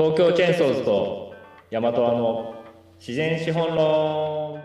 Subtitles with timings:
[0.00, 1.34] 東京チェーンソーズと
[1.70, 2.54] ヤマトアの
[2.98, 4.60] 自然資本論は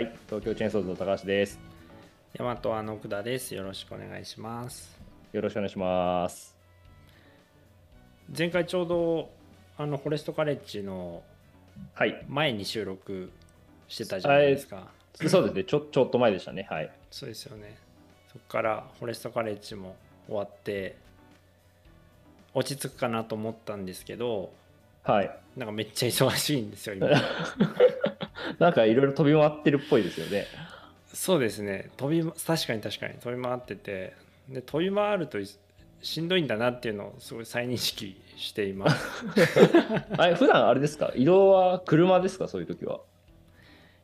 [0.00, 1.60] い東京チェーンソーズの高橋です
[2.36, 3.54] 大和あの奥田です。
[3.54, 4.98] よろしくお願いします。
[5.32, 6.56] よろしくお願いします
[8.36, 9.30] 前回ちょうど
[9.78, 11.22] あのフォレストカレッジの
[11.94, 13.30] はい前に収録
[13.86, 14.88] してたじゃないですか。
[15.14, 17.76] そうですねちょちょっと前でしたねはいそうですよね。
[18.32, 19.94] そこからフォレストカレッジも
[20.26, 20.96] 終わって
[22.54, 24.52] 落ち着くかなと思ったんですけど、
[25.04, 25.30] はい。
[25.56, 27.08] なんかめっちゃ忙しいんですよ 今。
[28.58, 30.46] なんかいろいろ飛び回ってるっぽいですよね。
[31.12, 31.90] そうですね。
[31.96, 33.14] 飛び確かに確かに。
[33.14, 34.14] 飛び回ってて、
[34.48, 35.38] で飛び回ると
[36.02, 39.24] しんどいんだなっていうのをすごい再認識しています。
[40.16, 41.12] あれ普段あれですか？
[41.14, 42.48] 移動は車ですか？
[42.48, 43.00] そういう時は。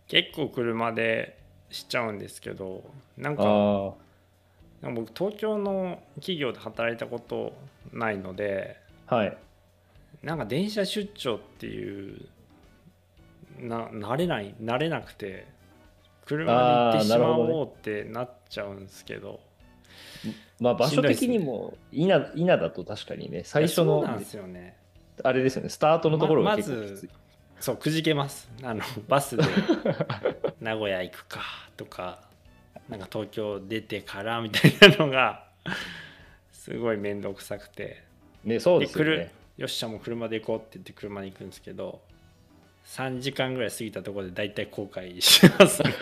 [0.07, 1.38] 結構車で
[1.71, 2.83] しちゃうんですけど
[3.19, 3.93] なんかあ
[4.80, 7.52] なんか僕東京の企業で働いたこと
[7.93, 9.37] ないのであはい。
[10.23, 12.27] なんか電車出張っていう
[13.61, 15.47] な慣れない慣れなくて
[16.27, 19.41] 車で行ってしまおうってなっちゃうんですけど。
[20.61, 24.77] まあ場所的にも稲稲だと確かにね最初のなんですよね。
[25.23, 27.11] あれですよねスタートのところがま結構きつい、まず
[27.61, 28.51] そうくじけます。
[28.63, 29.43] あのバスで
[30.61, 31.41] 名古屋行くか
[31.77, 32.23] とか
[32.89, 35.45] なんか東京出てからみたいなのが
[36.69, 38.02] すごい面倒くさくて。
[38.45, 39.33] ねそうですね。
[39.57, 42.01] よっしゃもう車で行こうって言って車で行くんですけど
[42.87, 45.83] 3時間ぐらい過ぎたところで大体後悔します。
[45.83, 45.95] ね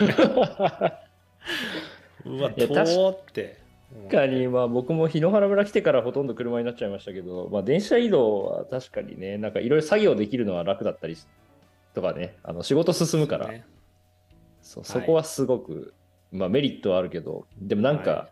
[2.25, 3.57] うわ遠って。
[4.03, 11.15] 確かにまあ僕も檜原村来てからほとんど車になっちゃいましたけど、まあ、電車移動は確かにねなんかいろいろ作業できるのは楽だったり
[11.93, 13.65] とかねあの仕事進むから、ね
[14.61, 15.93] そうはいそこはすごく、
[16.33, 18.29] まあ、メリットはあるけどでもなんか、は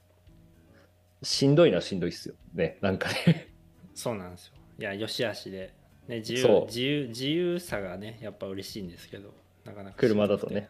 [1.25, 2.35] しんどいのはしんどいっすよ。
[2.53, 3.49] ねなんかね。
[3.93, 4.53] そうなんですよ。
[4.77, 5.73] いやよしあしで、
[6.07, 9.33] ね、自由自由自由さがねやっぱ嬉しいんですけど。
[9.65, 10.69] なかなか車だとね。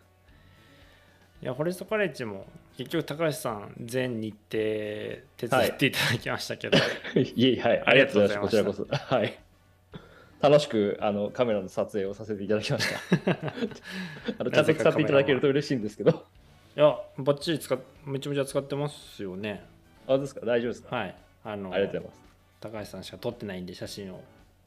[1.42, 6.78] いやフォレストカレッジも結局高橋さん全日程手伝っていただきましたけど、
[7.20, 7.80] いえはい。
[7.80, 9.16] あありりがとうございますこちらこそ。
[9.16, 9.38] はい。
[10.40, 13.32] 楽しくあのカメラの撮影をさせていただきました。
[14.40, 16.26] あのちゃんと使っていただけると嬉しいんですけど。
[16.78, 19.66] いやバッチリ使っめちゃめちゃ使ってますよね
[20.08, 20.46] あですか？
[20.46, 21.16] 大丈夫ですか、はい。
[21.44, 22.18] あのありがとうござい
[22.62, 24.24] 高橋さんしか撮ってないんで写真を。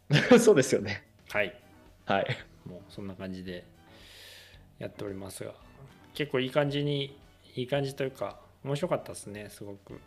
[0.08, 1.04] ま すそうですよね。
[1.30, 1.54] はい。
[2.06, 2.26] はい。
[2.64, 3.64] もうそんな感じで
[4.78, 5.54] やっておりますが。
[6.14, 7.16] 結構いい感じに
[7.54, 10.00] いい感じというか面白かったですねすごく。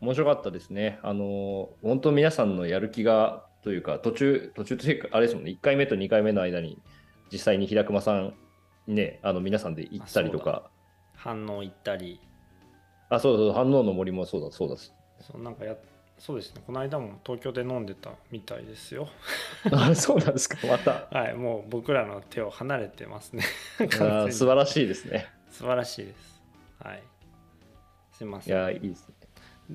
[0.00, 0.98] 面白かったですね。
[1.02, 6.78] あの、本当皆さんのやる気がというか、途中、途中というか、あれですもんね、1回目と2回目の間に、
[7.32, 8.34] 実際に平熊さん
[8.86, 10.68] にね、あの皆さんで行ったりとか、
[11.14, 12.20] 反応行ったり
[13.14, 14.76] あそうそう、反応の森もそうだ、そうだ。
[14.76, 14.92] そ
[15.38, 15.74] うなんかや
[16.18, 19.08] そうですねこの間も東京で飲んでたみたいですよ
[19.72, 21.08] あそうなんですか、また。
[21.10, 23.42] はいもう僕らの手を離れてますね
[24.00, 25.26] あ素晴らしいですね。
[25.50, 26.42] 素晴らしいです
[26.82, 27.02] はい
[28.12, 29.14] すいませんいや、いいですね。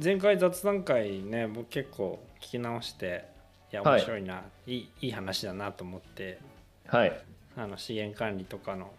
[0.01, 3.25] 前回雑談会ね僕結構聞き直して
[3.71, 6.39] いやはい面白いな、い、いいい話だなと思って
[6.87, 7.21] はい。
[7.57, 8.93] あの資源管理とかの、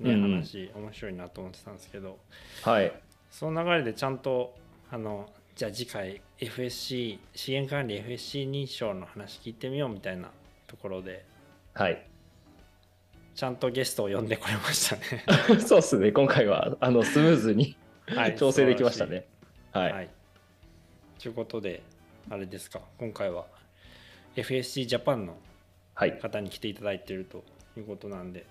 [0.00, 2.18] ねうんうん話面白いなと思ってたんですけど
[2.62, 2.92] はい。
[3.34, 4.54] その流れでちゃんと
[4.92, 10.30] あのじゃあ次回 FSC 資源管理 FSC 認証の話聞いてみようみたいな
[10.68, 11.24] ところで
[11.72, 12.06] はい。
[13.34, 15.24] ちゃんとゲストを呼んでこれましたね。
[15.58, 19.26] そうですね、今回は、あの、スムーズにはい調整できましたね。
[19.72, 19.92] はい。
[19.92, 20.10] はい。
[21.20, 21.82] ということで、
[22.30, 23.46] あれですか、今回は
[24.36, 25.36] FSC ジャパンの
[25.94, 26.16] はい。
[26.20, 27.42] 方に来ていただいていると
[27.76, 28.46] いうことなんで、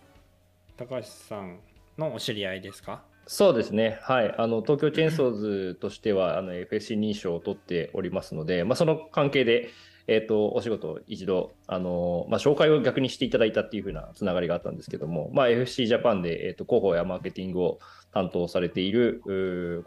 [0.76, 1.62] 高橋さん
[1.98, 3.02] のお知り合いですか？
[3.26, 9.70] そうですね、はい、あの東京チェーンソーズとしてはあの FSC 認証を取っておりますので、まあ、その関係で、
[10.08, 17.80] えー、とお仕事を一度あの、まあ、紹介を逆にしていただいたっていう風なつながりがあったんですけども、まあ、FSC ジャパンで、えー、と広報やマーケティングを
[18.14, 19.22] 担当されている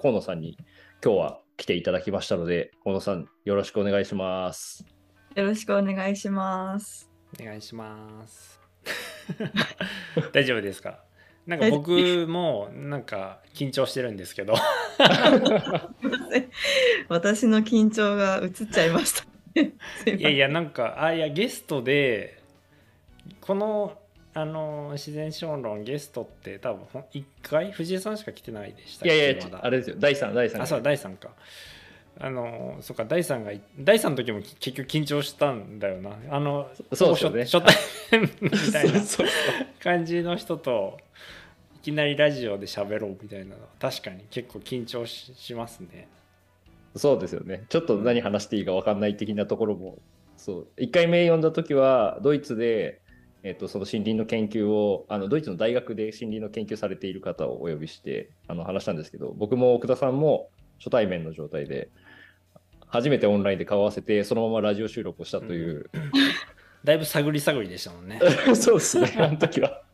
[0.01, 0.57] 河野さんに
[1.05, 4.85] 今日は来ていただきましたので、河野さん、よろしくお願いします。
[5.35, 7.11] よろしくお願いします。
[7.41, 8.61] お願いします。
[10.33, 11.05] 大丈夫ですか？
[11.47, 14.55] なんか僕もなんか緊張してるんですけど。
[17.09, 19.25] 私の緊張が映っちゃいました。
[20.05, 22.43] すいやいやなんかあいやゲストで
[23.41, 23.97] この
[24.35, 27.73] あの自然資本論ゲストって多分ほん1回？
[27.73, 29.65] 藤井さんしか来てないでしたいやいやま、だ。
[29.65, 30.63] あれですよ、第3、第3。
[30.63, 31.31] あそう第3か。
[32.19, 36.17] あのそっか第3が第3の時も結局緊張したんだよな。
[36.31, 37.45] あのそうね。
[37.45, 39.01] 初初対面みたいな
[39.81, 41.06] 感じの人とい
[41.87, 46.09] きなりラジオで喋ろうみたいなのは確かに結構緊張ししますね。
[46.97, 47.65] そうですよね。
[47.69, 49.99] ちょっと何話していいか分かんない的なところも
[50.37, 50.67] そう。
[50.79, 53.01] 1回目読んだ時はドイツで、
[53.45, 60.49] えっと、その森林の研究をあのドイツの大学で森林の研究されている方をお呼びしてあの話したんですけど僕も奥田さんも
[60.79, 61.89] 初対面の状態で
[62.89, 65.89] 初めてオンラインで顔合わせてそのままラジオ収録をしたという、
[66.83, 68.21] だいぶ探り探りでしたもんね。
[68.57, 69.15] そうですね。
[69.19, 69.86] あの時は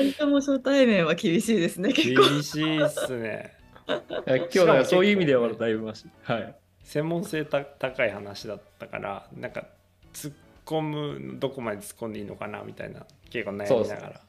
[0.00, 2.42] 二人とも初対面は厳しいですね、結厳構。
[2.42, 3.52] しいっすね。
[3.86, 9.66] 今日そういう意味ではだいぶまし、はい専門性た高い話だったからなんか
[10.12, 10.34] 突っ
[10.66, 14.20] 込むどこまで突っ込んでいいのかなみたいな結構悩みながら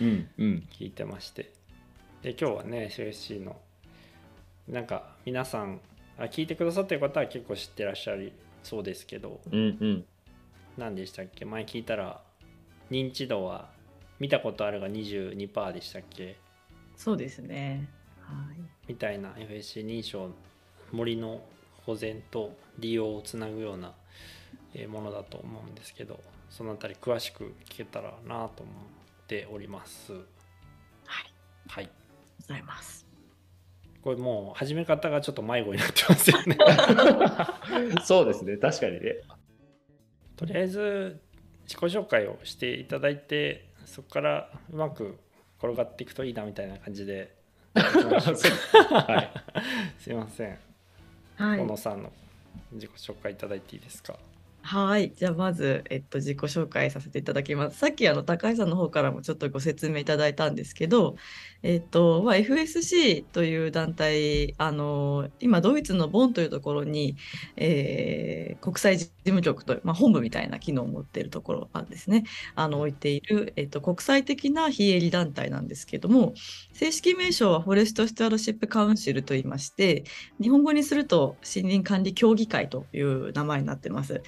[0.00, 0.68] うんうん。
[0.72, 1.52] 聞いてまして。
[2.22, 3.56] で今日はね CSC の
[4.68, 5.80] なんか皆さん
[6.18, 8.32] あ聞いてくださってる方は結構知ってらっしゃり
[8.62, 9.40] そうですけど。
[9.52, 10.04] うんうん。
[10.78, 11.44] 何でしたっけ？
[11.44, 12.20] 前聞いたら
[12.90, 13.68] 認知度は
[14.18, 16.36] 見たことあるが22%でしたっけ？
[16.96, 17.88] そうですね。
[18.20, 18.56] はい。
[18.88, 20.30] みたいな FSC 認証
[20.92, 21.42] 森の
[21.84, 23.92] 保全と利用をつなぐような
[24.74, 26.18] えーものだと思うんですけど
[26.50, 30.22] そのあたり詳しく聞けたらなと思っておりますはい。
[31.68, 31.90] はい
[32.40, 33.06] ございます。
[34.02, 36.56] これもう始め方がちょっと迷子になってますよね
[38.04, 39.16] そうですね確かにね
[40.36, 41.20] とりあえず
[41.64, 45.18] 自己紹介をしていただいてそこからうまく
[45.58, 47.36] 転がっていくといいなみたいな感じで。
[47.74, 50.00] はい。
[50.00, 50.58] すいません。
[51.36, 51.60] はい。
[51.60, 51.66] 小。
[51.66, 52.12] 野さんの
[52.72, 54.16] 自己紹介いただいていいですか？
[54.60, 55.14] はい。
[55.14, 57.78] じゃあ、まず、えっと、自己紹介させていただきます。
[57.78, 61.16] さっき、あの、高橋さんの方からもちょっとご説明いただいたんですけど、
[61.62, 67.16] えっと、まあ、FSC という団体、あの、今、ドイツのボンというところに、
[67.56, 72.24] えー国際事務局という、まあ、本部みたいな機能を持っているところなんですね。
[72.54, 76.34] あの、置いている、えっと、国際的な非営利団体なんですけども、
[76.72, 80.04] 正式名称はフォレスト・スチュアードシップ・カウンシルと言いまして、
[80.40, 84.22] 日本語にすると森林管理協議会という名前になってます。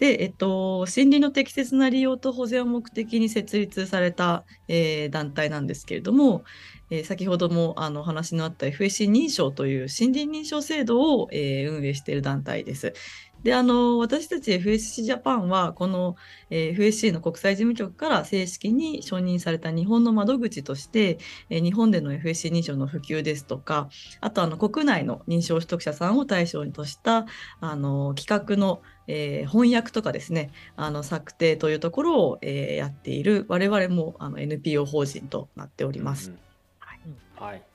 [0.00, 6.44] で、えっと、森林の適切な利用と保全を目的に設立された、えー団体なんですけれども、
[6.90, 12.94] えー先ほどもあの話のあった FSC 認証という森林認証制度を、えー運営している団体です。
[13.42, 16.16] であの私たち FSC ジャパンはこの、
[16.50, 23.88] えー FSC の国際事務局から正式に承認された日本の窓口として、えー日本での FSC 認証の普及ですとか
[24.20, 27.26] あとあの国内の認証取得者さんを対象にとした
[27.60, 36.30] あの企画の、えー翻訳とかですねあの策定というところを、えーやっている我々もあの NPO 法人となっております。
[36.30, 36.38] うん
[36.78, 37.52] はい。
[37.52, 37.69] はい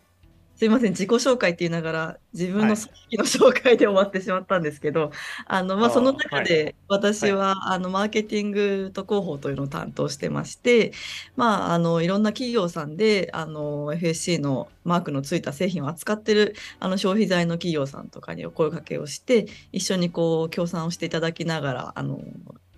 [0.58, 2.70] すいません自己紹介って言いながら自分はい。
[2.70, 5.12] の組織の紹介で終わってしまったんですけど、
[5.46, 6.46] あのまあ、その中はい。
[6.46, 10.94] で私は、あのマーケティングと広報というのを担当してまして、
[11.36, 22.22] まあ、あのいろんな企業さんであの FSC のマークのついた製品を扱ってるあの消費財の企業さんとかにお声掛けをして一緒にこう協賛をしていただきながらあの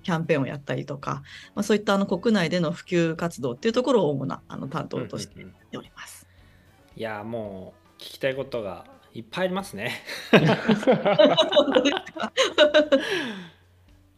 [0.03, 1.21] キャンペーンをやったりとか、
[1.53, 5.53] まあ、そういったあの国内での普及活動っていうところを主なあの担当としてやうんうんうん。
[5.53, 6.16] っております。
[6.97, 10.01] いやもう聞きたいことがいっぱいありますね。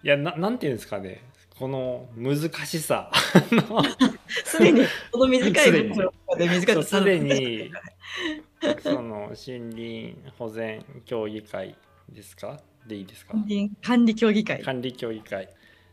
[0.01, 1.21] いやななんていうんですかね。
[1.57, 3.11] この難しさ。
[4.45, 4.81] すでに
[5.11, 7.69] この短い文章で短くそうすでに
[8.81, 9.35] その森
[9.75, 11.75] 林保全協議会
[12.07, 12.61] ですか？
[12.87, 13.33] でいいですか？
[13.33, 14.61] 森林管理協議会。
[14.63, 15.49] 管理協議会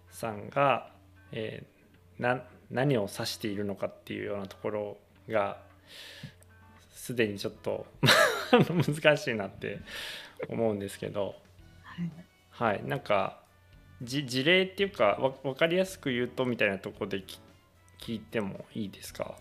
[0.09, 0.93] さんが、
[1.33, 1.77] えー
[2.23, 4.97] な何を指しているのかっていうようなところ
[5.29, 5.59] が
[7.07, 7.87] すでにちょっと
[8.51, 9.79] 難しいなって
[10.49, 11.37] 思うんですけど。
[11.85, 12.11] はい。
[12.51, 13.41] はいなんか
[14.03, 17.23] 事例っていうか分かりやすく言うとみたいなとこで
[17.99, 19.37] 聞いてもいいですか？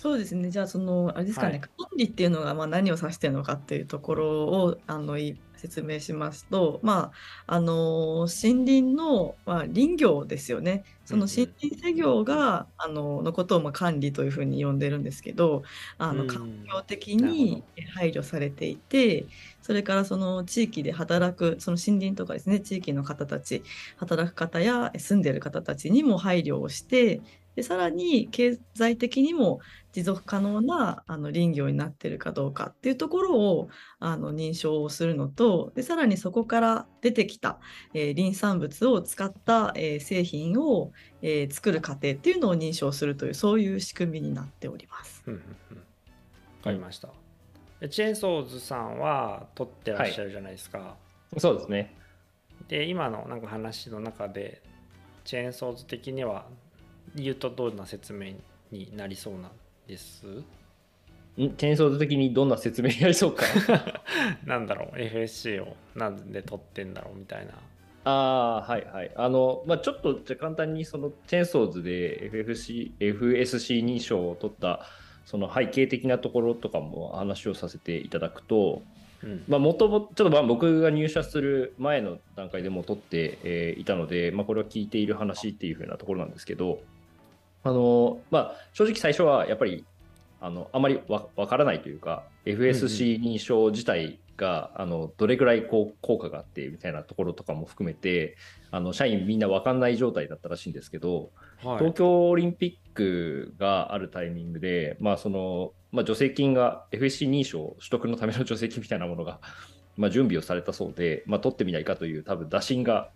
[0.00, 0.50] そうですね。
[0.50, 1.60] じゃあそのあれですかね、はい。
[1.60, 7.12] 管理っていうのがまあ何を指しているのかっていうところをあのい説明しますとま
[7.46, 10.84] ああの森林の、まあ、林業ですよね。
[11.04, 15.64] その森林作業が、あののことをまあ管理というふうに呼んでるんですけど
[15.98, 17.64] あのうん環境的なるほに
[17.94, 19.26] 配慮されていて
[19.60, 23.62] それからその地域で働くその森林とかですね地域の方たち
[23.96, 27.20] 働く方や住んでる方たちにも配慮をして
[27.60, 29.60] でさらに経済的にも
[29.92, 37.58] 持続可能なあの林業になっているかどうかっていうところをあの認証をするのとでさらにそこから出てきた、
[37.92, 45.22] えー林産物を使った、えー製品を、えー作る過程っていうのを認証するというそういう仕組みになっております。
[45.26, 45.40] うんうん
[45.72, 45.84] うんわ
[46.64, 47.08] かりました、
[47.80, 50.96] でチェーンソーズさんは取ってらっしゃるじゃないですか、
[51.36, 51.94] そうですね。
[52.68, 54.62] で今のなんか話の中で
[55.24, 56.46] チェーンソーズ的には
[57.16, 58.34] 言うとどんな説明
[58.70, 59.50] になりそうなん
[59.86, 60.26] です？
[60.26, 60.44] ん？
[61.56, 63.44] チェーンソーズ的にどんな説明やりそうか？
[64.44, 67.52] なんだろう？FSC をなんで取ってんだろうみたいな。
[68.04, 69.10] ああ、はいはい。
[69.14, 74.86] あの、まあ、ちょっとじゃ簡単にそのチェーンソーズで FFC、FSC 認証を取った
[75.26, 78.82] その背景的なところとかも話をさせていただくと、
[79.48, 86.80] まあ、もともちょっとまあ僕が入社する前の段階でも取って、えー、いたので、まあ、これは聞いている話っていう風なところなんですけど、
[87.62, 89.84] あのまあ、正直最初はやっぱり
[90.40, 98.38] あのあまりわからないというか FSC 認証自体が、あのどれぐらいこう効果があってみたいなところとかも含めて
[98.70, 101.30] あの社員みんな分かんない状態だったらしいんですけど、
[101.62, 109.40] はい、東京オリンピックがあるタイミングで、まあそのまあ、助成金が FSC 認証取得のための助成金みたいなものが
[109.98, 113.10] まあ準備をされたそうで、まあ、取ってみないかという多分打診が、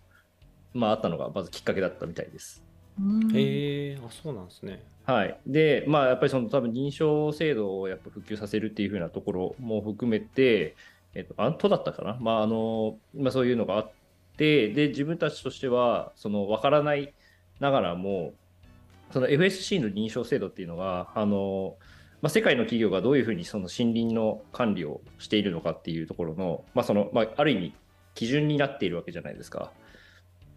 [0.75, 2.64] まあ、あったのがまずきっかけだったみたいです。
[3.33, 4.83] へえあそうなんですね。
[5.05, 10.75] はい、でまあやっぱりその多分認証制度をやっぱ普及させるっていうふうなところも含めて、
[11.15, 13.91] えっと、アントだったかな、まああのまあ、そういうのがあっ
[14.37, 17.13] て、で、自分たちとしては、その分からない
[17.59, 18.33] ながらも、
[19.11, 21.77] その FSC の認証制度っていうのが、あの
[22.21, 27.73] まあ、世界の企業がどういうふうにその森林の管理をしているのかっていうところの、まあそのまあ、ある意味、
[28.13, 29.71] 基準になっているわけじゃないですか。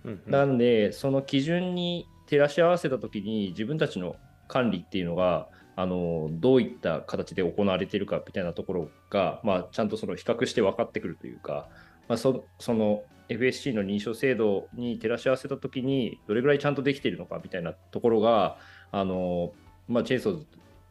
[0.04, 4.16] うんうん、なんで、その基準に照らし合わせたときに、自分たちの
[4.46, 5.48] 管理っていうのが、
[5.80, 11.68] あのどういった形で行われているかみたいなところが、まあ、ちゃんとその比較して分かってくるというか、
[12.08, 18.56] まあ、そその FSC の認証制度に照らし合わせたときにどれぐらいちゃんとできているのかみたいなところが
[18.90, 19.52] あの、
[19.86, 20.46] まあ、チェーンソーズ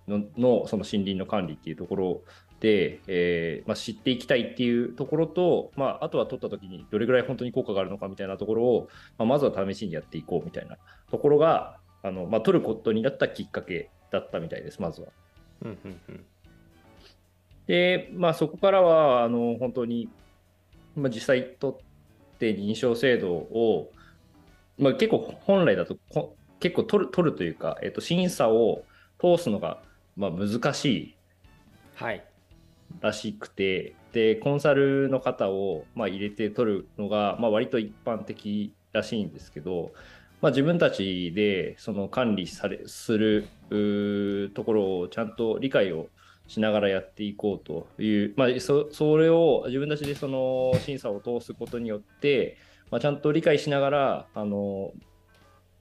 [0.07, 2.21] ののその森林の管理っていうところ
[2.59, 10.77] で、えーまあ、知っていきたいっていうところと、まあ、あとは取ったときにどれぐらい本当に効果があるのかみたいなところを、まあ、まずは試しにやっていこうみたいな
[11.11, 15.07] ところがあの、まあ、取ることになったきっかけだったみたいです、まずは。
[17.67, 20.09] で、まあ、そこからはあの本当に、
[20.95, 23.91] まあ、実際取って認証制度を、
[24.79, 25.97] まあ、結構本来だと
[26.59, 28.83] 結構取る取るというか、えっと、審査を
[29.19, 29.79] 通すのが、
[30.15, 31.15] まあ、難しい
[33.01, 39.91] らしくて、でコンサルの方を、まあ、入れて取るのが、まあ、割と一般的らしいんですけど、
[40.41, 43.47] まあ、自分たちでその管理されする
[44.53, 46.07] ところをちゃんと理解を
[46.47, 52.57] しながらやっていこうという、まあ、それを自分たちでその審査を通すことによって、
[52.89, 54.93] まあ、ちゃんと理解しながらあの、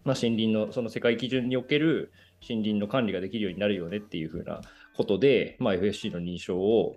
[0.05, 2.13] まあ、森林のその世界基準における
[2.47, 4.61] 森林の管理ができるようになるよねっていうふうな
[4.97, 6.97] ことで、まあ、FSC の認証を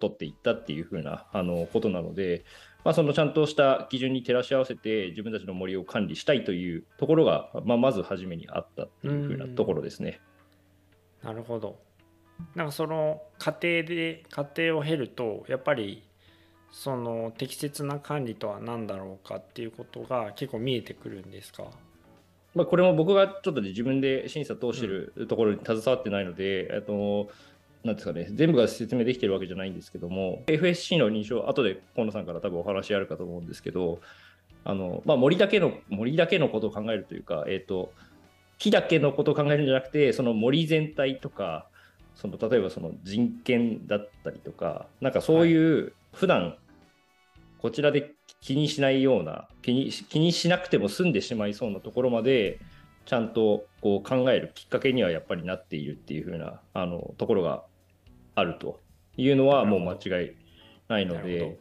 [0.00, 2.44] 取っていったっていうふうなあのことなので、
[2.84, 10.20] まあ、そのちゃんとした基準に照らし合わせて自分たちの森を管理したいというところが、まあ、まず初めにあったっていうふうなところですね。
[11.22, 11.78] なるほど。
[12.54, 16.02] なんかその過程で過程を経るとやっぱり
[16.72, 21.70] その適切な管理とは何だろうかっていうことが結構見えてくるんですか？
[22.54, 27.30] まあ、これも僕がちょっと自分で審査通してるところに携わってないので、うん、と
[27.84, 34.00] なんですかね、全部が説明できてるわけじゃないんですけども、FSC の認証、後で河野さんから多分お話あるかと思うんですけど、
[34.64, 37.92] あのまあ、森だけの森だけのことを考えるというか、えーと、
[38.58, 41.66] 木だけのことを考えるんじゃなくて、その森全体とか、
[42.14, 46.56] その例えばその人権だったりとか、なんかそういう普段
[47.64, 48.12] こちらで
[48.44, 52.60] 気にしないような気に気にしなくても済んでしまいそうなところまで
[53.06, 57.64] ちゃんとこう考えるきっかけにはやっぱりなっているっていう風なあなところが
[58.34, 58.80] あると
[59.16, 60.32] いうのはもう間違い
[60.88, 61.58] ないので、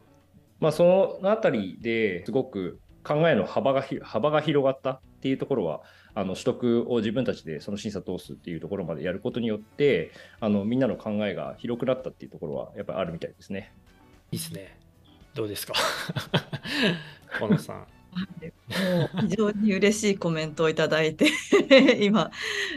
[0.60, 5.84] まあ、そのあたりですごく考えの幅が幅が広がったっていうところは
[6.16, 10.12] あの取得を自分たちでその審査通すっていうところまでやることによって
[10.42, 13.72] あのみんなの考えが広くなったっていうところはやっぱりあるみたいですね。
[14.34, 14.83] いいですね。
[15.34, 15.74] どうですか？
[17.40, 17.78] 河野さん。
[17.78, 21.32] もう非常に嬉しいコメントをいただいて
[22.00, 22.30] 今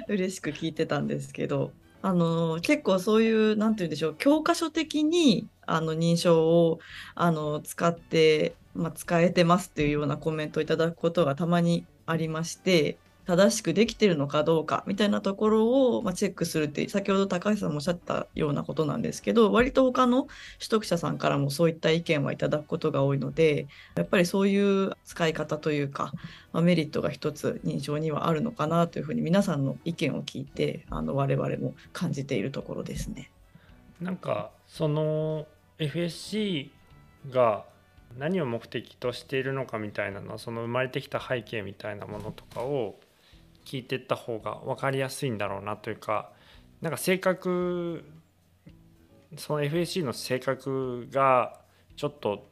[0.08, 6.78] 嬉しく聞いてたんですけどあの結構そういう何て言うんでしょう教科書的にあの認証を
[7.14, 20.22] あの使って、まあ、使えてますっていうようなコメントをいただくことがたまにありまして正しくできてるのかどうかみたいなところを、ま、チェックするって先ほど高橋さんもおっしゃったようなことなんですけど割と他の
[20.58, 23.66] 取得者さんからもそういった意見はいただくことが多いので
[23.96, 26.12] やっぱりそういう使い方というか、
[26.52, 33.30] まあ、メリットが一つ認証にはあるのかなというふうに皆さんの意見を聞いてあの我々も感じているところですね。
[34.00, 35.46] なんかその
[35.78, 36.70] FSC
[37.30, 37.64] が
[38.18, 42.96] 何を目的としているのかみたいなのはその生まれてきた背景みたいなものとかを
[43.66, 46.32] 聞いてった方が分かりやすいんだろうなというか
[46.80, 48.04] なんか性格
[49.36, 51.60] その FSC の性格が
[51.96, 52.48] ちょっと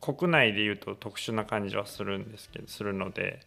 [0.00, 3.40] 国内でいうと特殊な感じはするんですけどするので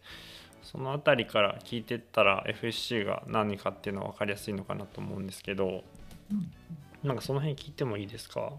[0.62, 5.84] その辺りから聞いてったら FSC が何かっていうのは分かりやすいのかなと思うんですけど、
[7.02, 8.52] なんかその辺聞いてもいいですか？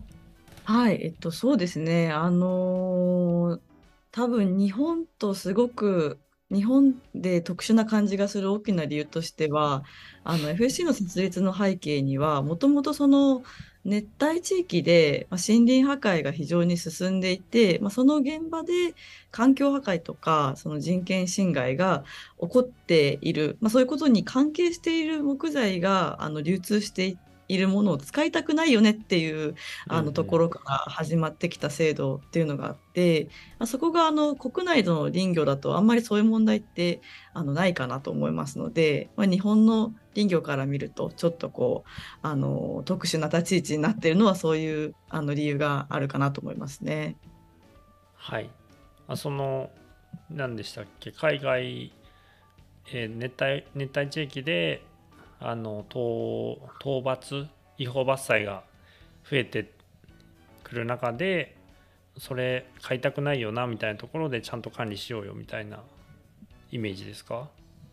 [0.64, 2.12] はい、えっと、そうですね。
[2.12, 3.62] あのー
[4.14, 6.20] 多分日本とすごく
[6.52, 9.84] 日本で特殊な感じがする大きな理由としては、
[10.24, 13.44] あの FSC の設立の背景には、もともとその
[13.84, 18.94] 熱帯地域で、ま、森林破壊が非常に進んでいて、まあ、その現場で
[19.32, 22.04] 環境破壊とかその人権侵害が
[22.40, 27.18] 起こっている、まあ、そういうことに関係している木材があの流通してい
[27.52, 29.56] いるものを使いたくないよねっていう
[29.90, 33.28] あのところから始まってきた制度っていうのがあって、
[33.60, 37.02] まあ、そこがあの国内の林業だとあんまりそういう問題って
[37.34, 41.90] あのないかなと思いますので、まあ、日本の林業から見るとちょっとこう
[42.22, 47.18] あの特殊な立ち位置になっているのはそういうあの理由があるかなと思いますね。
[48.16, 48.50] はい
[49.10, 49.72] あその
[50.30, 51.92] 何でしたっけ海外、
[52.94, 54.84] えー熱帯熱帯地域で
[55.42, 58.64] あの討討伐違法伐採が
[59.30, 59.72] 増えて
[60.64, 61.58] くる中で
[62.18, 65.80] それ買いたくないよなみたいなところでちゃんと管理しようよみたいな
[66.72, 67.50] イメージですか、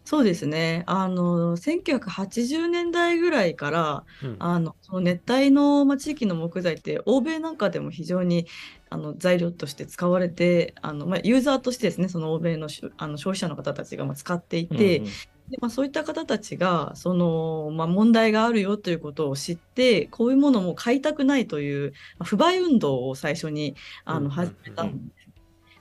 [0.09, 0.85] そうですね。
[0.87, 8.47] あの1980年代ぐらいからうんあのその熱帯の、まあ、地域の木材って欧米なんかでも非常に
[8.88, 15.12] あの材料として使われてあの、まあ、ユーザーとしてですねその欧米のしあの消費者の方たちがまあ使っていて、うんうん
[15.50, 23.75] でまあ、そういった方たちがその、まあ、問題があるよということを知ってこういうものも買いたくないという、まあ不買運動を最初に
[24.05, 25.11] あの始めたん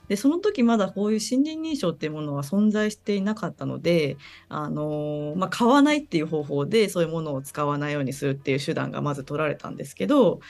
[0.08, 4.16] でその時まだこういう森林認証っていうものは存在していなかったので、
[4.48, 10.40] あのまあ、買わないっていう方法でそういうものを使わないようにするっていう手段がまず取られたんですけど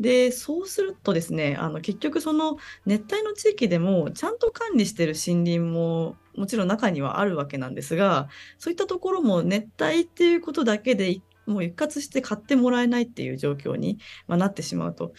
[0.00, 15.12] でそうするとですねあの結局その熱帯の地域でもちゃんと管理してる森林ももちろん中にはあるわけなんですがそういったところも熱帯っていうことだけでもう一括して買ってもらえないっていう状況に、まあ、なってしまうと。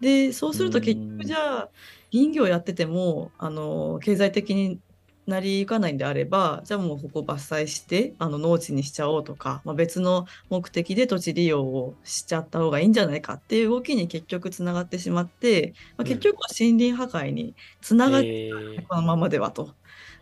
[0.00, 1.70] でそうすると結うん局じゃあ
[2.12, 4.80] 林業やっててもあの経済的に
[5.26, 18.86] なりゆかないんであればじゃあもうここ伐採してあの農地にしちゃおうとか、まあ、別の目的で土地利用をしちゃった方がいいんじゃないかっていう動きに結局つながってしまって、まあ、結局は森林破壊につながってえー。
[18.88, 19.66] このままではと。
[19.66, 19.70] ま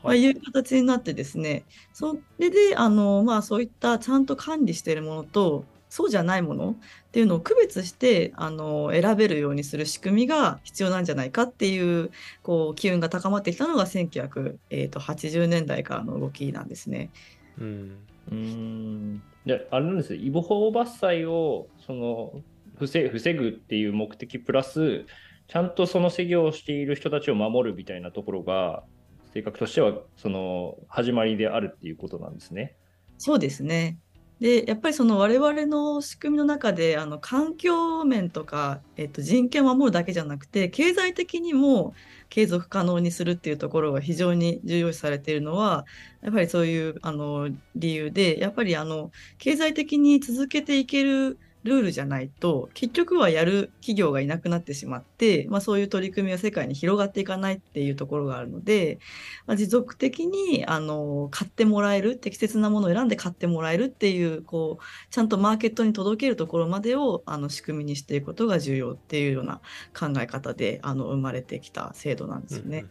[0.05, 6.71] あ、はいいう形になってですね、それであの、まあ、そういったちゃんと管理しているものと、そうじゃないもの？
[6.71, 12.11] っていうのを区別してあの選べるようにする仕組みが必要なんじゃないかっていう
[12.43, 17.11] こう機運が高まってきたのが1980年代からの動きなんですね。
[17.59, 17.97] うん
[18.31, 22.43] うーんであれなんですよ、違法伐採をその
[22.79, 25.07] 防防ぐっていう目的プラス、
[25.49, 28.85] ちゃんとその作業をしている人たちを守るみたいなところが、
[29.33, 32.77] 性格としてはその始まりであるっていうことなんですね。
[33.17, 33.99] そうですね。
[34.41, 41.93] で、やっぱりその我々の仕組みの中で、あの環境面とか、えっと、人権を守るだけじゃなくて、経済的にも
[42.29, 45.87] 継続可能にするっていうところが非常に重要視されているのは、
[46.21, 58.99] やっぱりそういうあの理由で、やっぱりあの経済的に続けていけるルールじゃないと、結局はやる企業がいなくなってしまって、まあ、そういう取り組みは世界に広がっていかないっていうところがあるので、
[59.47, 69.61] まあ、持続的にあの買ってもらえる適切なものを選んで買ってもらえるっていうこうちゃんとマーケットに届けるところまでをあの仕組みにしていくことが重要っていうような
[69.99, 72.87] 考え方であの生まれてきた制度なんですよね。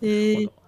[0.00, 0.67] でうんうんうんなるほど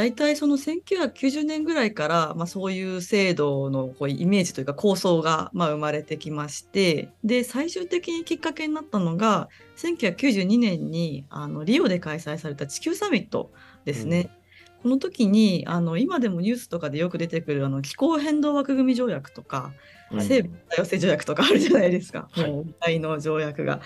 [0.00, 13.50] 大体その1990年ぐらいから、まあ、そういう制度のこうイメージというか構想がまあ生まれてきましてで最終的にきっかけになったのが1992年にあのリオで開催された地球サミット
[13.84, 14.30] ですね。
[14.82, 19.74] この時にあの今でもニュースとかでよく出てくるあの気候変動枠組み条約とか、
[20.10, 20.22] うん。
[20.22, 22.74] 生物多様性条約とかあるじゃないですか、はい。
[22.80, 23.80] 大の条約が。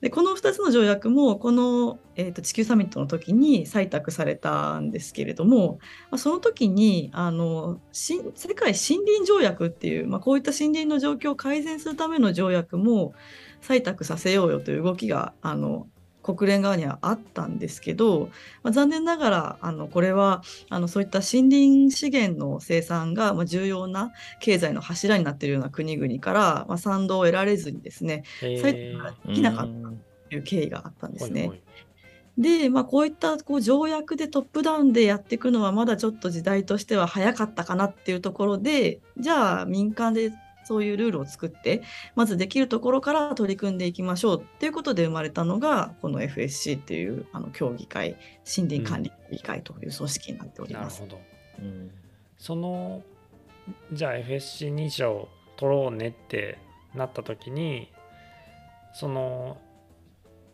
[0.00, 5.78] でこの2つの条約もこの、えー、と地球サミットの時に採択されたんですけれども、
[6.10, 13.14] まあ、その時にあのし世界森林条約っていう、まあ、こういった森林の状況を改善するための条約も
[13.62, 15.86] 採択させようよという動きがあの
[16.34, 18.30] 国連側にはあったんですけど、
[18.64, 29.88] まあ、残念ながらあのこれはあのそういった森林資源の生産がまあ重要な経済の柱になっているような国々から、まあ、賛同を得られずにですねえ採択ができなかった
[30.30, 31.62] という経緯があったんですね。
[32.38, 40.32] で、まあ、こういったこう条約でトップダウンでやっていくのはまだちょっと時代としては早かったかなっていうところでじゃあ民間で
[40.66, 41.82] そういうルールを作って
[42.14, 51.00] まずできるところから取り組んでいきましょうっていうことで生まれたのがこの FSC っていうあの協議会森林管理議会という組織になっております。
[51.00, 51.22] なるほど。
[51.60, 51.90] うん。
[52.38, 53.02] その
[53.92, 56.58] じゃあ FSC 認証を取ろうねって
[56.94, 57.90] なった時に
[58.94, 59.58] その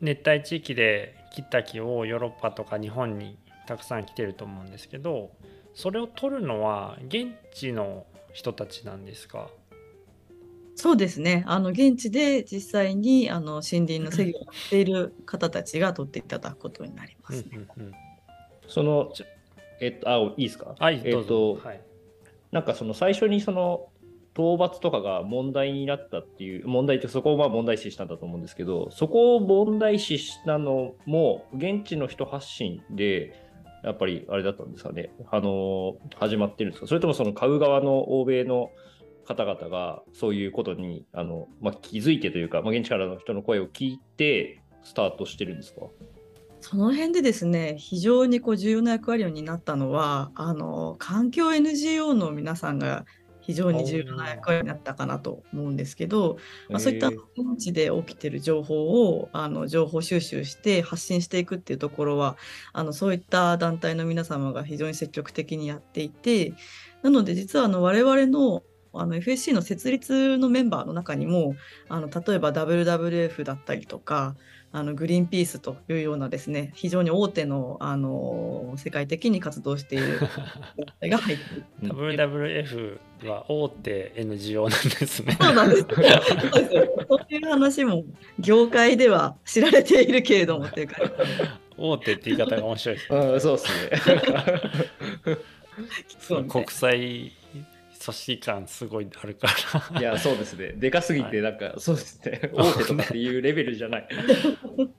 [0.01, 5.31] 熱帯地域で切った木をヨーロッパとか日本にたくさん来てると思うんですけど
[5.75, 9.48] それを取るのは現地の人たちなんですか？
[10.75, 11.45] そうですね。
[11.47, 17.61] あの現地で実際にあの森林の制御をしている方たちが取っていただくことになりまうんすね。
[17.77, 17.93] うんうん
[18.69, 19.25] そのちょ、
[19.81, 20.75] えっと、あ、いいですか？
[20.79, 21.81] はいえっとぞ、はい。
[22.53, 23.89] なんかその最初にその
[24.35, 33.35] 討伐とかが問題になったっていう問題ってそこをまあ問題視したんだと思うんですけどそこを問題視したのも現地の人発信で
[33.85, 35.11] やっぱりあれだったんですかね。
[35.31, 36.87] あの始まってるんですか？
[36.87, 38.71] それともその買う側の欧米の
[39.27, 45.81] 方々がそういうことにあの、まあ、気づいてというか、まあ、現地からの人の声を聞いてスタートしてるんですか？
[46.61, 53.05] その辺でですね、非常にこう重要な役割を担ったのは、あの環境 NGO の皆さんが
[53.41, 56.39] 非常に重要な役割になったかなと思うんですけど、
[56.71, 62.37] まあ、そういったへ現ー地で起きてる情報をあの情報収集して発信していくっていうところは
[62.73, 66.55] あのそういった団体の皆様が非常に積極的にやっていて
[67.03, 68.63] なので実はあの我々の
[68.95, 71.55] あの FSC の設立のメンバーの中にも
[71.89, 74.35] あの例えば WWF だったりとか
[74.75, 80.29] あのグリーンピースというようなですね非常に大手のあの世界的に活動している団
[81.01, 81.43] 体が入って
[81.83, 85.37] WWF は大手 NGO なんですね。
[85.41, 85.83] そうなんです。
[85.83, 86.75] そうです。
[86.75, 88.05] よそういう話も
[88.39, 90.97] 業界では知られているけれどもっていうか、
[91.77, 93.19] 大手って言い方が面白いですね。
[93.19, 93.63] うん そうで
[96.19, 96.45] すね。
[96.49, 97.33] 国際
[98.03, 99.49] 組織感すごいあるか
[99.93, 100.01] ら。
[100.01, 100.73] いや、そうですね。
[100.73, 102.51] でかすぎて、なんか、そうですね。
[102.53, 104.09] 大手とかっていうレベルじゃない。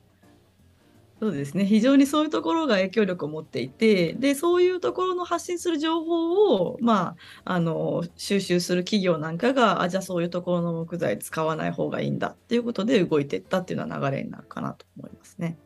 [1.19, 1.65] そうですね。
[1.65, 15.57] 非常にそういうところが影響力を持っていて、で、そういうところの発信する情報を、まあ、あの、収集する企業なんかが、あ、じゃあそういうところの木材使わない方がいいんだっていうことで動いていったっていうような流れになるかなと思いますね。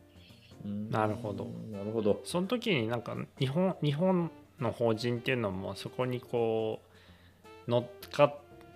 [0.64, 2.20] なるほどなるほど。
[2.24, 6.87] その時になんか日本日本の法人っていうのもそこにこう
[7.68, 8.34] 乗っか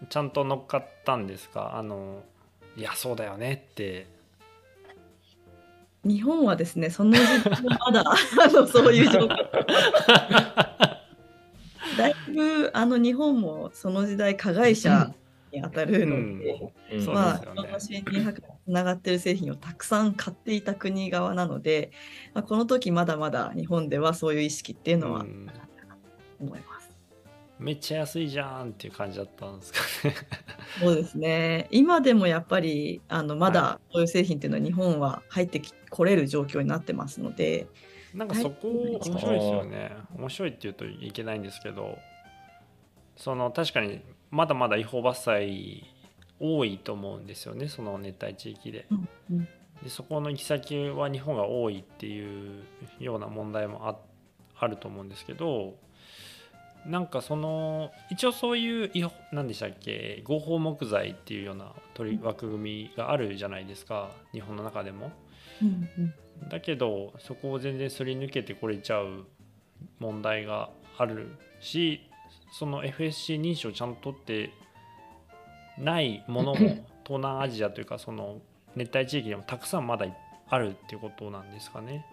[0.09, 1.77] ちゃんと乗っかったんですか？
[1.77, 2.23] あの
[2.77, 4.07] いやそうだよねって。
[6.05, 7.23] 日本はですね、その時
[7.63, 9.29] まだ、 あの、そういう状況。
[11.97, 15.15] だいぶ、あの、日本もその時代加害者
[15.53, 17.05] に当たるので、うん。
[17.05, 21.93] そうまあ、ね日本の森林博につながってる製品をたくさん買っていた国側なので、
[22.35, 25.21] まあ、この時まだまだ日本ではそういう意識っていうのは
[26.41, 26.72] 思います。
[27.63, 29.73] めっちゃ安いじゃんっていう感じだったんです
[30.03, 30.15] かね。
[30.81, 31.69] そうですね。
[31.71, 37.67] 今でもやっぱりあのまはだそういう製品っていうのは日本は入ってきこれる状況になってますので、
[38.15, 39.97] なんかそこはい面白いですよね。
[40.17, 41.99] 面白いって言うといけないんですけど
[43.17, 45.85] その確かにまだまだ違法伐採
[46.41, 48.87] 多いと思うんですよねその熱帯地域で。
[48.91, 49.49] うんうん
[49.83, 52.63] でそこの行き先は日本が多いっていう
[53.01, 53.97] ような問題もあ
[54.57, 55.75] あると思うんですけど
[56.87, 58.91] なんかその一応そういう
[59.33, 65.13] 何でしたっけ合法木材っていうような取り枠組みがあるじゃないですか日本の中でも。
[65.61, 66.15] うんうん
[66.49, 69.27] だけどそこを全然すり抜けてこれちゃう
[69.99, 72.09] 問題があるし
[72.53, 74.51] その FSC 認証をちゃんと取って
[75.79, 76.59] ないものも
[77.05, 78.41] 東南アジアというかその
[78.77, 80.07] 熱帯地域でもたくさんまだ
[80.49, 82.07] あるっていうことなんですかね。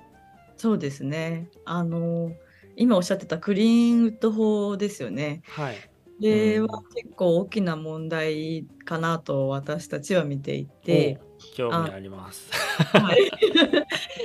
[0.58, 1.48] そうですね。
[1.66, 2.32] あの
[2.80, 5.42] 今おっしゃってたクリーンウッド法ですよね。
[5.50, 5.76] はい。
[5.76, 11.20] これうんは結構大きな問題かなと私たちは見ていて、
[11.54, 12.50] お興味あります。
[12.52, 13.32] はい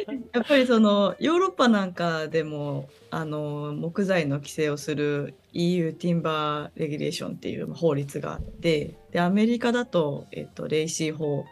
[0.32, 11.44] やっぱりそのヨーロッパなんかでもあの木材の規制をする EU ティンバーレギュレーションっていう法律があってでアメリカだと、えっと、レイシー法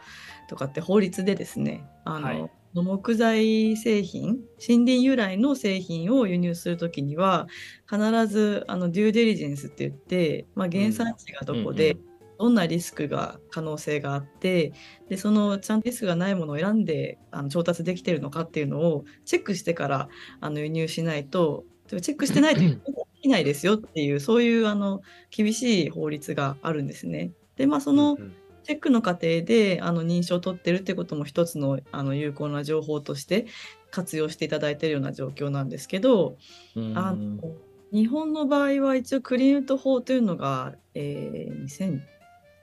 [0.48, 7.46] とかって法律でですねあの、はい木材製品森林由来の製品を輸入するときには
[7.90, 11.98] 必ずあのデューデリジェンスって言って、まあ、原産地がどこで、
[12.38, 14.72] どんなリスクが可能性があって
[15.08, 20.08] でそのちゃんとリスクがないものを選んであの調達できているのかっていうのをチェックしてから
[20.40, 22.78] あの輸入しないとチェックしてないとで
[23.20, 27.30] きないですよっていうそういうあの厳しい法律があるんですね。
[27.56, 33.46] でまあそのうんうんチェックの過程であの認証を取ってるってことも一つのあの有効な情報として
[33.90, 36.36] 活用していただいているような状況なんですけど、
[36.76, 37.38] うんあの
[37.92, 42.00] 日本の場合は一応クリーンウッド法というのが、えー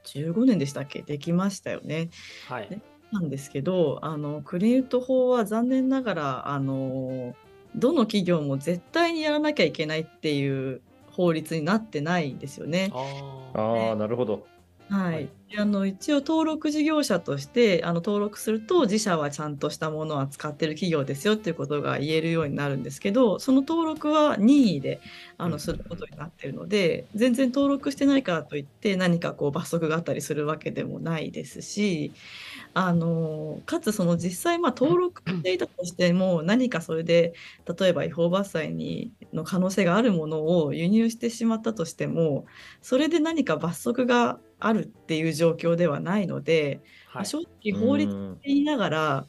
[0.06, 1.04] 15年でしたっけ？
[1.04, 2.10] できましたよね。
[2.48, 2.82] はい。
[3.12, 7.36] なんですけどあのクリエイト法は残念ながらあの
[7.76, 10.82] どの企業も絶対にやらなきゃいけないっていう
[11.12, 12.92] 法律になってないんですよね。
[12.94, 13.96] ああ。
[13.96, 14.48] なるほど。
[14.90, 25.02] はい、はいであの一応登録事業者としてあの登録すると自社はちゃんとしたものを扱ってる企業ですよっていうことが言えるようになるんですけどその登録は任意で
[25.38, 25.50] あうん。
[25.50, 32.14] のすることになってるので全然登録してないからといって何かこう罰則があったりするわけでもないですし
[32.74, 37.34] あのかつその実際まあ登録していたとしても何かそれで
[37.80, 42.46] 例えば違法伐採にの可能性があるものを輸入してしまったとしても
[42.82, 47.26] それで何か罰則があるっていう状況ではないので、はい。
[47.26, 49.26] 正直法律うんって言いながら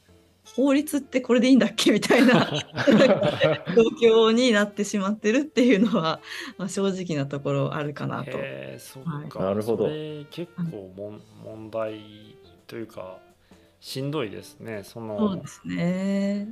[0.57, 1.92] 法律ってこれでいいんだっけ？
[1.92, 2.35] みたいな
[4.03, 6.20] 状況になってしまってるっていうのは、
[6.59, 8.33] まあ、正直なところあるかなと。
[8.79, 9.38] そうはいか。
[9.44, 9.88] なるほど
[10.31, 12.01] 結構もん問題
[12.66, 13.18] というか
[13.81, 14.83] しんどいですね。
[14.85, 15.18] その。
[15.18, 16.49] そうですね。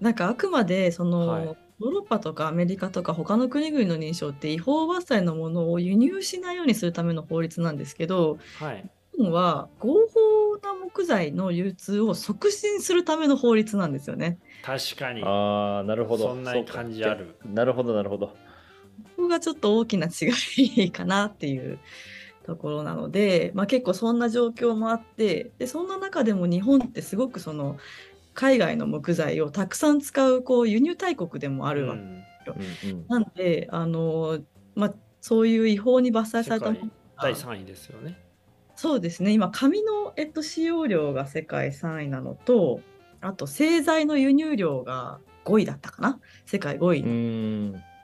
[0.00, 8.90] なんかあくまでその、はいヨーロッパとかアメリカとか他の国々の認証って違法伐採のものを輸入しないようにするための法律なんですけどはい。
[9.16, 14.38] 日本は合法な木材の流通を促進するための法律なんですよね。
[14.62, 15.22] 確かに。
[15.24, 16.28] ああ、なるほど。
[16.28, 18.28] そんな感じあるなるほど、なるほど。
[18.28, 18.34] こ
[19.16, 20.30] こがちょっと大きな違
[20.84, 21.80] いかなっていう
[22.48, 27.76] ところなので、まあ、結構そんな状況もあってでそんな中でも日本ってすごくその
[28.38, 32.08] 海外の木材をたくさん使うこう輸入大国でもあるわけ、うん。
[32.84, 33.06] うんうん。
[33.08, 34.38] なんであの、
[34.76, 36.88] まあ、そういう違法に伐採されたもの
[37.20, 38.16] 第3位ですよね。
[38.76, 39.32] そうですね。
[39.32, 42.78] 今紙の、えっと、使用量が世界3位なのと
[43.20, 46.20] あと製材の輸入量が5位だったかな。
[46.46, 47.02] 世界5位。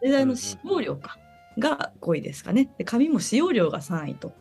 [0.03, 1.17] 製材の使用量か、
[1.61, 2.69] が5位ですかね。
[2.77, 4.33] で紙も使用量が3位と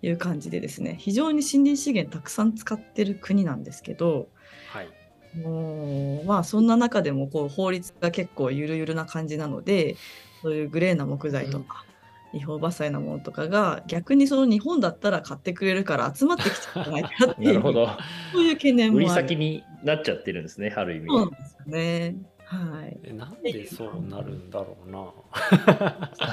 [0.00, 0.94] いう感じでですね。
[1.00, 4.28] 非常に森林資源たくさん使ってる国なんですけど。
[4.68, 4.99] はい。
[5.34, 9.96] もうまあそんな中でもこう法律が結構ゆるゆるな感じなので
[10.42, 11.84] そういうグレーな木材とか、
[12.32, 17.88] 違法伐採なものとかが逆にその日本だったら買ってくれるから集まってきちゃうんじゃないかっていうなるほど。
[18.32, 21.06] そういう懸念もある売り先になっちゃってるんですね、ある意味。
[21.08, 22.16] そうなんですよね。
[22.44, 22.98] はい。
[23.04, 25.06] えなんでそうなるんだろうな。
[25.30, 26.28] 確か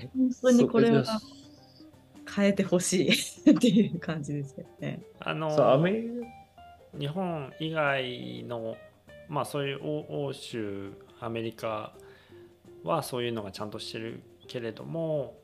[0.00, 0.10] に。
[0.16, 1.04] 本当にこれは
[2.34, 5.00] 変えてほしいっていう感じですよね。
[5.20, 6.08] あのそうアメリ
[6.98, 8.76] 日本以外の
[9.28, 11.94] まあそういう欧欧州アメリカ
[12.84, 15.38] はそういうのがちゃんとしてるけれども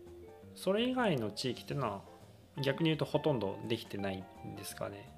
[0.55, 2.01] それ以外の地域っていうのは
[2.63, 5.09] 逆に言うとほとんどできてないんですかね。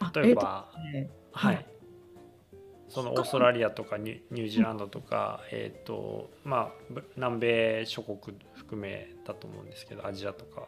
[0.00, 1.66] あ例えば、はい、はい。
[2.88, 10.66] そのオーストラリアとかニュージーランドとか、えっ、とまあぶ南米諸国含めだと思うんですけどアジアとか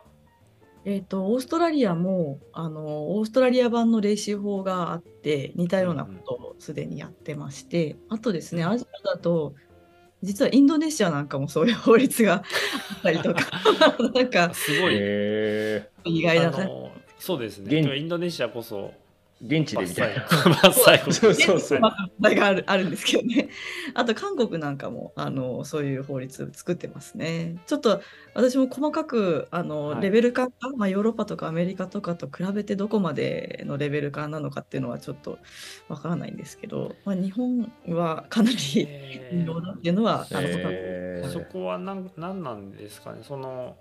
[0.85, 9.55] えっとオーストラリアもあのオーストラリア版の練習法があって似たようなことをすでにやってまして、あとですねアジアだと
[10.23, 12.35] 実はインドネシアなんかもそういう法律が
[12.94, 13.62] あったりとか
[14.14, 17.81] なんかすごい、え意外な感じあのそうですね。
[17.81, 18.92] 現インドネシアこそー、
[19.42, 20.29] 現地でみたいな。
[20.73, 21.81] そうそうそう
[22.20, 23.49] があるあるんですけどね。
[23.94, 27.57] あと韓国なんかもあのそういう法律作ってますね。
[27.66, 28.01] ちょっと
[28.35, 35.38] 私も細かくあの、はいレベル感が、まあ、ヨーロッパとかアメリカとかと比べてどこまでのレベル感なのかっていうのはちょっと
[35.88, 43.77] わからないんですけど、まあ、日本はかなりえ微妙だっていうのは、あのえーそこは何何なんですかねその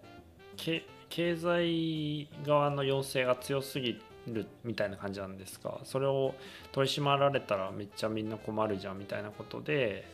[0.56, 5.82] け経済側の要請が強すぎるみたいな感じなんですか？
[5.84, 6.34] それを
[6.72, 10.06] 取り締まられたらめっちゃみんな困るじゃんみたいなことで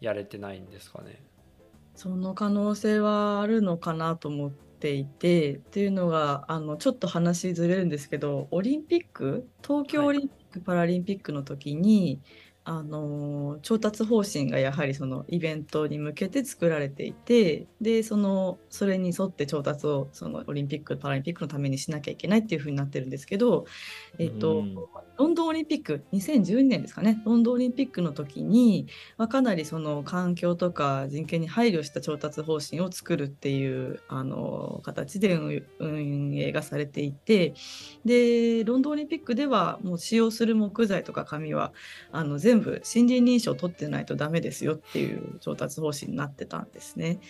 [0.00, 1.22] やれてないんですかね？
[1.94, 9.48] その可能性はあるのかなと思っていてっていうのがあのちょっと話ずれるんですけどオリンピック？
[9.62, 12.20] 東京はいオリンピック・パラリンピックの時に、
[12.66, 23.66] あの調達方針がやはりそのイベントに向けて作られていてでそのそれに沿って調達をそのオリンピック・パラリンピックのためにしなきゃいけないっていうふうになってるんですけど、
[24.18, 24.74] えっとうん。
[25.16, 27.22] ロンドンオリンピック2012年ですかね。
[27.24, 37.54] ロンドンオリンピックの時に、まあ、かなりその環境とか人権に配慮した調達方針を作るっていうあの形で運運営がされていて
[38.04, 41.72] でロンドンオリンピックではもう使用する木材とか紙は
[42.10, 47.20] あの全部森林認証を取ってないとダメですよっていう調達方針になってたんですね。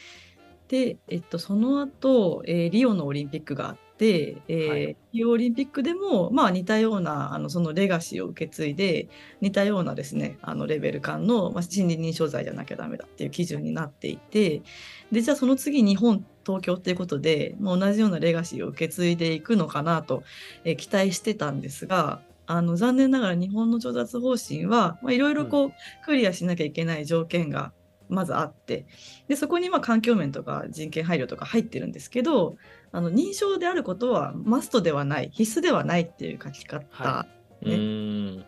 [0.68, 9.08] で、えっと、その後、えーリオのオリンピックがあって、えーはいリオオリンピックでも、まあ、似たようなあのそのレガシーを受け継いで
[9.40, 14.62] 似たようなですねあのレベル感の、まあ、森林認証材じゃなきゃダメだっていう基準になっていて
[15.12, 20.24] でじゃあその次日本東京っていうことで、まあ、同じようなレガシーを受け継いでいくのかなと、
[20.64, 25.72] えー期待してたんですがあの残念ながら日本の調達方針はいろいろこう、
[26.04, 27.72] クリアしなきゃいけない条件が
[28.08, 28.86] まずあって。
[29.28, 32.56] でそこにまあ環境面とか人権配慮とか入ってるんですけど
[32.92, 37.26] あの認証であることはマストではない必須ではないっていう書き方、は
[37.62, 38.44] うーん。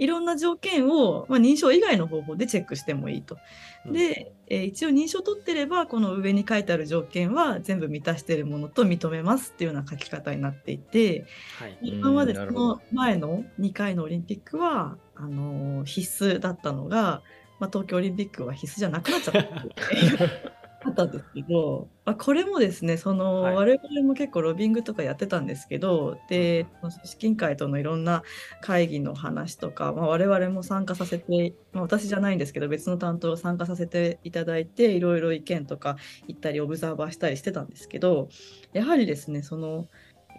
[0.00, 3.36] いろんな条件を、まあ、認証以外の方法でチェックしてもいいと。
[3.84, 3.92] うん。
[3.92, 11.26] で、えー一応認証取ってればこの上に書いてある条件は全部満たしているものと認めますっていうような書き方になっていて
[11.58, 11.78] はい。
[11.82, 17.22] 今までその前の2回のオリンピックはあのー必須だったのが、
[17.58, 28.22] まあ、東京オリンピックは必須じゃなくなっちゃった あったんですけど、まあ、これもですねその、はい我々も結構ロビングとかやってたんですけどで組織委員会とのいろんな
[28.62, 38.28] 会議の話とか、まあ、我々も参加させて、まあ、私じゃないんですけど別の担当を参加させていただいていろいろ意見とか言ったりオブザーバーしたりしてたんですけど
[38.72, 39.86] やはりですねその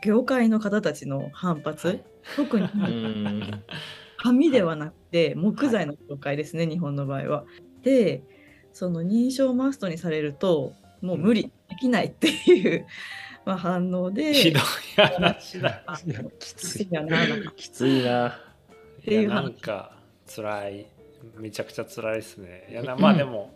[0.04, 2.04] 業界の方たちの反発、はい
[2.36, 2.68] 特に。
[4.18, 7.46] 紙ではなくて木材の業界ですね、日本の場合は。
[7.82, 8.24] で
[8.74, 12.86] その認証マストにされるともう無理、できないっていう、
[13.44, 14.34] まあ、反応で。
[14.34, 14.62] ひどい
[14.96, 15.84] 話だ。
[16.40, 16.88] きつい。
[16.92, 17.18] やな
[17.56, 18.40] きついな。
[19.04, 19.98] ていうなんか
[20.34, 20.86] 辛い
[21.38, 23.52] めちゃくちゃ辛いですねいやなまあでも、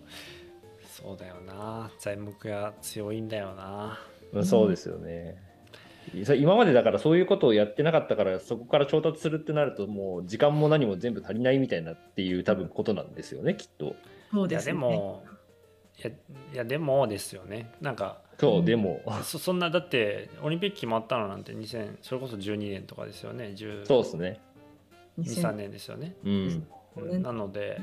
[0.87, 3.99] そうだよな材木屋強いんだよな
[4.33, 5.37] うんそうですよね。
[6.37, 13.95] 今までだからそういうことをやってなかったからそこから調達するってなるともう時間も何も全部足りないみたいなっていう多分ことなんですよねきっと。
[14.31, 14.73] そういやですね。
[14.73, 15.23] でも
[15.97, 16.13] いやい
[16.57, 24.41] やでもですよねなんかそううんでもそそんなだってオリンピック決まったのなんて2000それこそ12年とかですよね12そうですね。
[25.17, 26.67] 3年ですよね、うん。
[27.21, 27.79] なので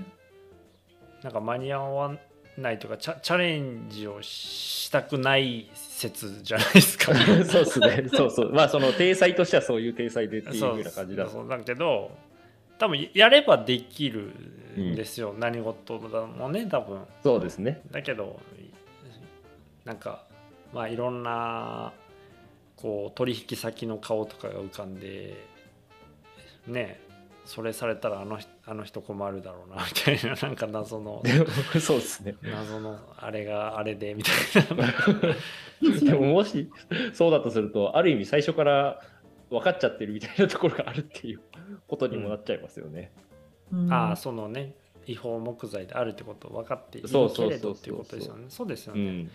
[1.22, 2.16] なんか間に合わ
[2.58, 8.04] ないとかチャチャレンジをしたくない説じゃないですか そうですね。
[8.12, 8.52] そうそう。
[8.52, 11.28] まあその体裁としてはそういう体裁でっていうそうふうな感じだ。
[11.28, 12.10] そうだけど
[12.78, 14.32] 多分やればできる
[14.80, 17.82] んですよ、何事もね多分そうですね。
[17.90, 18.40] だけど
[19.84, 20.24] なんか
[20.72, 21.92] まあいろんな
[22.76, 25.36] こう取引先の顔とかが浮かんで
[26.66, 27.00] ね
[27.44, 31.22] それされたらあの人あの人困るだろうなみたいななんか謎の
[31.80, 32.36] そうですね。
[32.42, 34.86] 謎のあれがあれでみたいな
[36.00, 36.70] でももし
[37.12, 39.00] そうだとするとある意味最初から
[39.50, 41.40] 分かっちゃってるみたいなところがあるっていう
[41.88, 43.10] ことにもなっちゃいますよね。
[43.26, 43.31] うん
[43.90, 44.74] ああそのね
[45.06, 49.30] 違法木材であるってこと分かっているそうそうそうそうけれどっていうことですよねそうですよね、うん。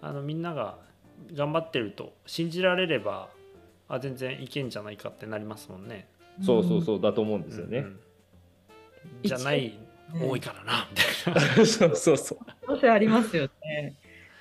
[0.00, 0.78] あのみんなが
[1.32, 3.28] 頑張ってると信じられれば
[3.88, 6.08] あ全然いけんじゃないかってなりますもんね。
[6.42, 7.78] そうそうそうだと思うんですよね。
[7.78, 8.00] うんうん
[9.22, 9.78] じゃないね
[10.26, 11.66] 多いからなみたいな。
[11.66, 12.38] そうそうそう。
[12.66, 13.94] 可能性ありますよね。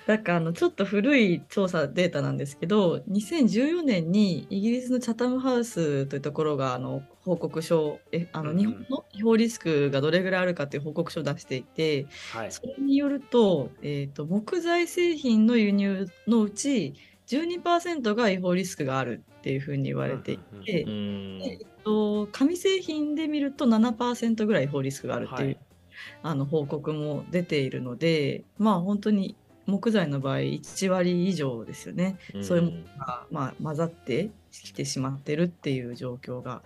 [0.05, 12.51] だからあのちょっと古い調査データなんですけど2014年にイギリスのチャタムハウスというところがあの報告書えあの日本の違法リスクがどれぐらいあるかという報告書を出していてはい。
[12.51, 16.95] それによると,、えー、と木材製品の輸入のうち
[17.27, 21.41] 12%が違法リスクがあるっていうふうに言われていて、うん。
[21.41, 25.57] えっと、紙製品で見ると7%ぐらい違法リスクがあるっていう、はい。
[26.21, 36.61] あの報告も出ているのでまあ本当に木材の場合1割以上ですよね、そういうものが、まあ、混ざってきてしまってるっていう状況が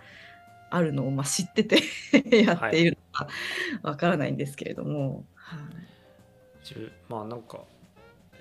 [0.69, 1.81] あるのを、まあ、知ってて
[2.43, 3.27] やっているのか
[3.83, 5.25] わからないんですけれども、
[7.07, 7.61] まあなんか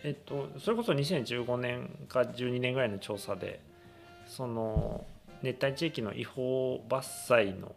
[0.03, 3.61] えっとそれこそ2015年か12年ぐらいの調査で
[4.27, 5.05] その
[5.43, 7.75] 熱帯地域の違法伐採の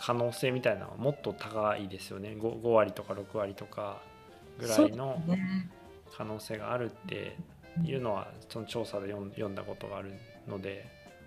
[0.00, 2.30] 可能性みたいなのはもっと高いですよね。
[2.30, 4.00] 5, 5割とか6割とか
[4.58, 5.22] ぐらいの
[6.16, 7.36] 可能性があるって
[7.84, 10.12] いうのはその調査で読んだことがある
[10.48, 10.86] ので、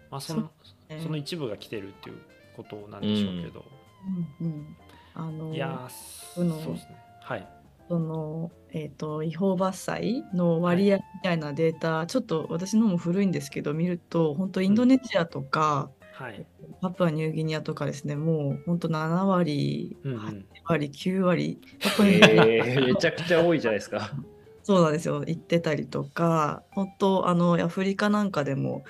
[0.10, 0.50] まあ、その
[0.90, 1.02] ね。
[1.02, 2.18] その一部が来てるっていう
[2.56, 3.66] ことなんでしょうけど、
[4.40, 4.78] うんうん。
[5.16, 6.98] あのいやーそのそうですね。
[7.22, 7.48] はい。
[7.90, 16.46] その、えー、と違法伐採の割合みたいなデータ、ちょっと私のも古いんですけど見ると本当インドネシアとか、はい、
[16.82, 18.16] パプアニューギニアとかですね。
[18.16, 21.60] もう本当7割、うんう8ん、割9割
[22.00, 24.12] えー、めちゃくちゃ多いじゃないですか。
[24.64, 25.24] そうなんですよ。
[25.28, 28.84] 行ってたりとか本当あのアフリカなんかでも、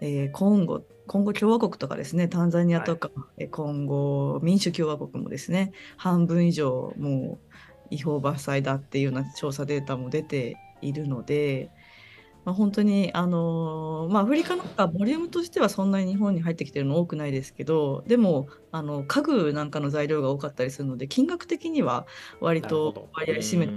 [0.00, 7.54] えーコンゴコンゴ共和国とかですねタンザニアとか、えーコンゴ民主共和国もですね半分以上もう
[7.90, 11.70] 違法伐採だっていうような調査データも出ているので、
[12.44, 22.06] まあ、本当にあのーまあ、アフリカなんかボリュームとしてはそんなに日本に入ってきてるの多くないですけどでもあの家具なんかの材料が多かったりするので金額的には
[22.40, 23.72] 割と割合占めて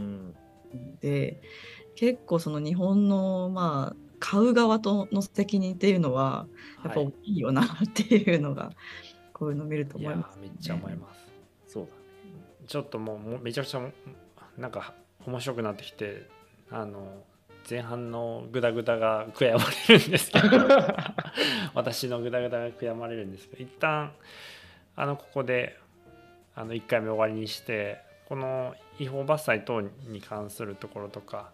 [0.77, 1.41] うんで
[1.95, 6.47] 結構その日本のまあ買う側との責任っていうのは
[6.83, 8.71] やっぱ大きいよなっていうのが、
[9.33, 11.27] こういうのを見ると思います、めっちゃ思います。
[11.67, 11.89] そうだ
[12.67, 13.81] ちょっともうもうめちゃくちゃ
[14.57, 14.93] なんか
[15.25, 16.27] 面白くなってきて
[16.69, 17.23] あの
[17.69, 20.47] 前半のグダグダが悔やまれるんですけど
[21.75, 24.11] 私のグダグダが悔やまれるんですけど一旦
[24.95, 25.77] あのここで
[26.55, 31.51] あの1回目終わりにしてこの違法伐採等に関するところとか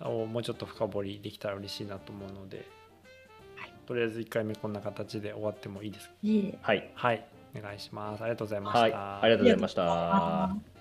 [0.00, 2.66] をもうちょっと深掘りできたら嬉しいなと思うので、
[3.56, 6.90] はいとりあえず1回目こんな形で終わってもいいですかいえはい。
[6.94, 7.24] はい
[7.56, 8.92] お願いしますありがとうございました、はい。
[8.92, 10.75] ありがとうございました。